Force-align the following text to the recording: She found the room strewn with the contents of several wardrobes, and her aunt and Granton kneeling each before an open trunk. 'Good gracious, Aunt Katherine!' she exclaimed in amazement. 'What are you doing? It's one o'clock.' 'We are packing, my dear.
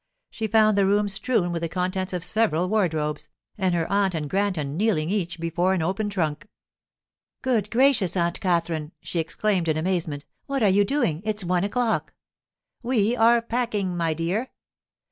She 0.31 0.47
found 0.47 0.75
the 0.79 0.87
room 0.87 1.07
strewn 1.07 1.51
with 1.51 1.61
the 1.61 1.69
contents 1.69 2.11
of 2.11 2.23
several 2.25 2.67
wardrobes, 2.67 3.29
and 3.55 3.75
her 3.75 3.85
aunt 3.91 4.15
and 4.15 4.27
Granton 4.27 4.75
kneeling 4.75 5.11
each 5.11 5.39
before 5.39 5.75
an 5.75 5.83
open 5.83 6.09
trunk. 6.09 6.47
'Good 7.43 7.69
gracious, 7.69 8.17
Aunt 8.17 8.39
Katherine!' 8.41 8.93
she 9.03 9.19
exclaimed 9.19 9.67
in 9.67 9.77
amazement. 9.77 10.25
'What 10.47 10.63
are 10.63 10.69
you 10.69 10.83
doing? 10.83 11.21
It's 11.23 11.43
one 11.43 11.63
o'clock.' 11.63 12.15
'We 12.81 13.15
are 13.15 13.43
packing, 13.43 13.95
my 13.95 14.15
dear. 14.15 14.47